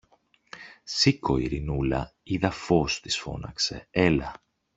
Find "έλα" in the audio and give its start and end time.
3.91-4.33